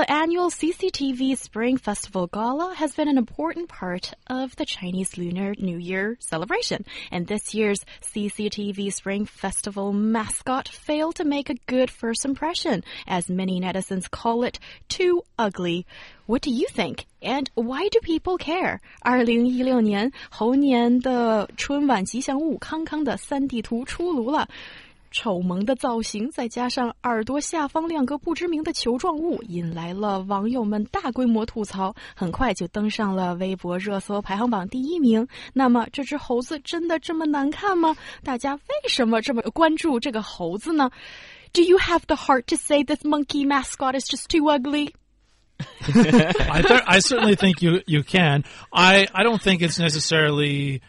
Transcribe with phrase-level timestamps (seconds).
[0.00, 5.54] The annual CCTV Spring Festival Gala has been an important part of the Chinese Lunar
[5.58, 6.86] New Year celebration.
[7.12, 13.28] And this year's CCTV Spring Festival mascot failed to make a good first impression, as
[13.28, 14.58] many netizens call it
[14.88, 15.84] too ugly.
[16.24, 17.04] What do you think?
[17.20, 18.80] And why do people care?
[19.02, 24.48] 二零一六年猴年的春晚吉祥物康康的三 D 图出炉了。
[25.11, 35.27] 丑萌的造型，再加上耳朵下方两个不知名的球状物，引来了网友们大规模吐槽，很快就登上了微博热搜排行榜第一名。
[35.53, 37.95] 那么，这只猴子真的这么难看吗？
[38.23, 40.89] 大家为什么这么关注这个猴子呢
[41.53, 44.93] ？Do you have the heart to say this monkey mascot is just too ugly?
[46.49, 48.43] I, th- I certainly think you you can.
[48.71, 50.81] I I don't think it's necessarily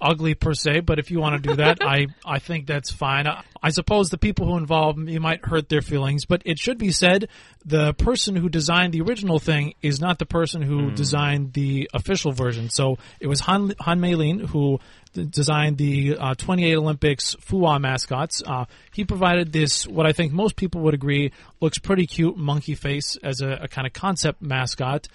[0.00, 3.26] ugly per se, but if you want to do that, I, I think that's fine.
[3.26, 6.78] I, I, suppose the people who involve you might hurt their feelings, but it should
[6.78, 7.28] be said
[7.64, 10.96] the person who designed the original thing is not the person who mm.
[10.96, 12.68] designed the official version.
[12.68, 14.80] So it was Han, Han Meilin who
[15.24, 18.42] designed the uh, 28 Olympics Fuwa mascots.
[18.46, 22.74] Uh, he provided this, what I think most people would agree, looks pretty cute monkey
[22.74, 25.08] face as a, a kind of concept mascot.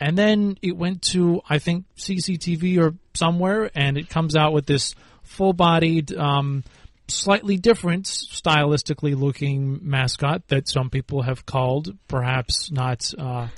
[0.00, 4.66] And then it went to, I think, CCTV or somewhere, and it comes out with
[4.66, 6.62] this full bodied, um,
[7.08, 13.48] slightly different stylistically looking mascot that some people have called perhaps not uh,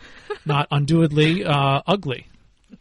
[0.46, 2.26] not unduly uh, ugly.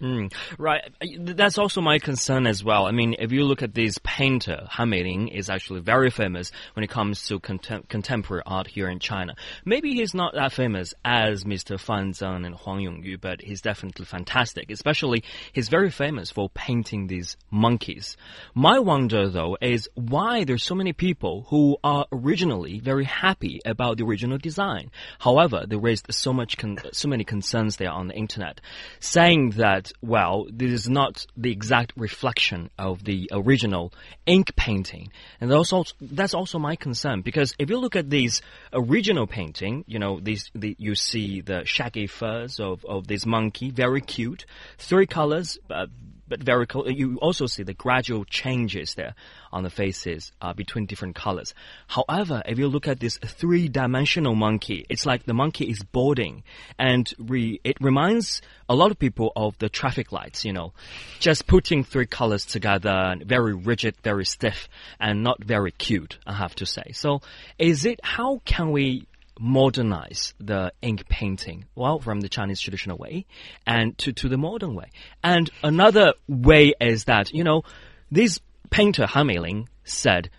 [0.02, 0.82] Mm, right.
[1.20, 2.86] That's also my concern as well.
[2.86, 6.84] I mean, if you look at this painter, Han Meilin is actually very famous when
[6.84, 9.36] it comes to contem contemporary art here in China.
[9.66, 11.80] Maybe he's not that famous as Mr.
[11.80, 14.72] Fan Zeng and Huang Yongyu, but he's definitely fantastic.
[14.72, 15.24] Especially,
[15.54, 18.16] he's very famous for painting these monkeys.
[18.54, 23.98] My wonder, though, is why there's so many people who are originally very happy about
[23.98, 24.92] the original design.
[25.20, 26.56] However, they raised so much,
[26.92, 28.62] so many concerns there on the internet,
[29.00, 33.94] saying that that, well, this is not the exact reflection of the original
[34.26, 35.12] ink painting.
[35.40, 38.42] And also, that's also my concern because if you look at these
[38.74, 43.72] original painting, you know, these, the, you see the shaggy furs of, of this monkey,
[43.72, 44.46] very cute,
[44.78, 45.88] three colors, uh,
[46.30, 46.68] but very.
[46.86, 49.16] You also see the gradual changes there
[49.52, 51.54] on the faces uh, between different colors.
[51.88, 56.44] However, if you look at this three-dimensional monkey, it's like the monkey is boarding,
[56.78, 60.46] and re it reminds a lot of people of the traffic lights.
[60.46, 60.74] You know,
[61.20, 64.70] just putting three colors together, very rigid, very stiff,
[65.00, 66.20] and not very cute.
[66.26, 66.92] I have to say.
[66.94, 67.22] So,
[67.58, 69.08] is it how can we
[69.40, 73.26] modernize the ink painting, well, from the Chinese traditional way
[73.66, 74.92] and to, to the modern way.
[75.24, 77.64] And another way is that, you know,
[78.12, 78.40] this
[78.70, 80.30] painter Han Meilin said,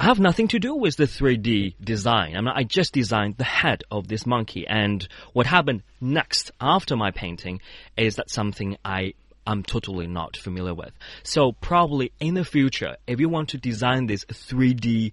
[0.00, 2.36] I have nothing to do with the 3D design.
[2.36, 4.66] I, mean, I just designed the head of this monkey.
[4.66, 7.60] And what happened next after my painting
[7.96, 9.14] is that something I
[9.48, 10.92] I'm totally not familiar with.
[11.22, 15.12] So probably in the future, if you want to design this 3D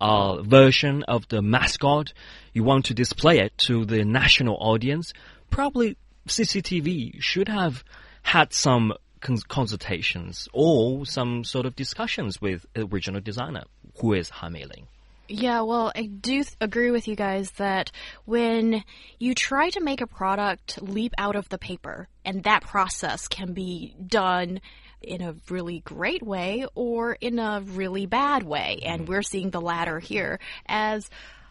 [0.00, 2.12] uh, version of the mascot,
[2.52, 5.12] you want to display it to the national audience,
[5.50, 5.96] probably
[6.28, 7.84] CCTV should have
[8.22, 13.64] had some cons consultations or some sort of discussions with original designer,
[14.00, 14.84] who is Han Meilin.
[15.28, 17.92] Yeah, well, I do agree with you guys that
[18.24, 18.82] when
[19.20, 23.52] you try to make a product leap out of the paper, and that process can
[23.52, 24.60] be done
[25.02, 28.80] in a really great way or in a really bad way.
[28.84, 31.08] And we're seeing the latter here as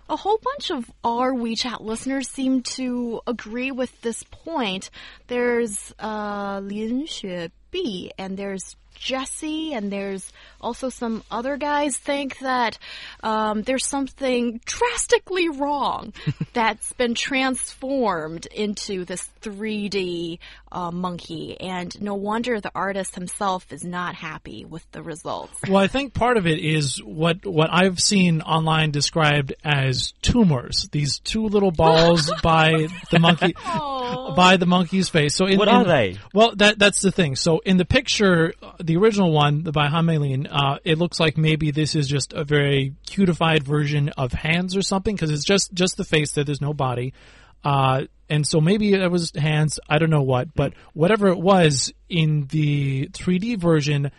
[0.10, 4.90] a whole bunch of our WeChat listeners seem to agree with this point.
[5.28, 7.52] There's uh, Lin Xue
[8.18, 10.32] and there's Jesse and there's
[10.62, 12.78] also some other guys think that
[13.24, 16.14] um, there's something drastically wrong
[16.54, 20.40] that's been transformed into this 3D
[20.72, 25.54] uh, monkey, and no wonder the artist himself is not happy with the results.
[25.68, 30.90] Well, I think part of it is what what I've seen online described as tumors.
[30.92, 33.99] These two little balls by the monkey oh.
[34.36, 35.36] By the monkey's face.
[35.36, 36.18] So in, what are they?
[36.34, 37.36] Well, that that's the thing.
[37.36, 41.38] So in the picture, the original one the by Han Meilin, uh, it looks like
[41.38, 45.74] maybe this is just a very cutified version of hands or something because it's just
[45.74, 47.14] just the face that there's no body.
[47.64, 51.92] Uh, and so maybe it was hands, I don't know what, but whatever it was
[52.08, 54.12] in the 3D version,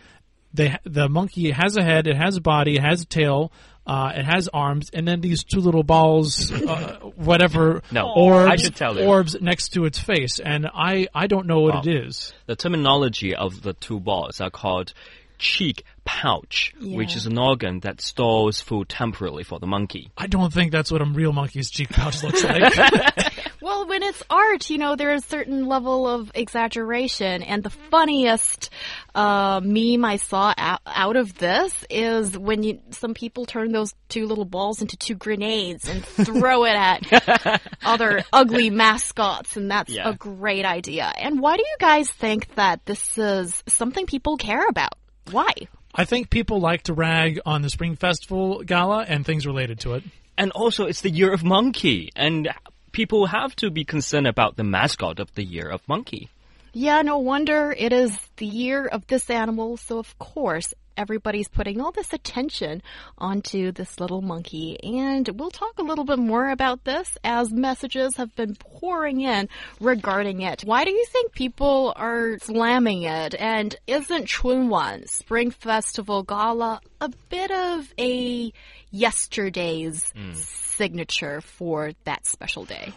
[0.53, 3.51] the the monkey has a head, it has a body, it has a tail,
[3.85, 8.55] Uh, it has arms, and then these two little balls, uh, whatever No, orbs, I
[8.57, 9.05] should tell you.
[9.05, 12.31] orbs next to its face, and I I don't know what it is.
[12.45, 14.93] The terminology of the two balls are called
[15.39, 20.11] cheek pouch, which is an organ that stores food temporarily for the monkey.
[20.15, 22.61] I don't think that's what a real monkey's cheek pouch looks like.
[23.61, 27.43] Well, when it's art, you know, there's a certain level of exaggeration.
[27.43, 28.69] And the funniest
[29.13, 33.93] uh, meme I saw out, out of this is when you, some people turn those
[34.09, 39.57] two little balls into two grenades and throw it at other ugly mascots.
[39.57, 40.09] And that's Yeah.
[40.09, 41.11] a great idea.
[41.17, 44.93] And why do you guys think that this is something people care about?
[45.29, 45.53] Why?
[45.93, 49.93] I think people like to rag on the Spring Festival Gala and things related to
[49.95, 50.03] it.
[50.37, 52.49] And also, it's the year of monkey, and
[52.91, 56.29] people have to be concerned about the mascot of the year of monkey.
[56.73, 61.81] Yeah, no wonder it is the year of this animal, so of course everybody's putting
[61.81, 62.81] all this attention
[63.17, 64.77] onto this little monkey.
[64.81, 69.49] And we'll talk a little bit more about this as messages have been pouring in
[69.79, 70.61] regarding it.
[70.61, 73.35] Why do you think people are slamming it?
[73.35, 78.53] And isn't Chunwan Spring Festival Gala a bit of a
[78.91, 80.33] yesterday's hmm.
[80.33, 82.93] signature for that special day?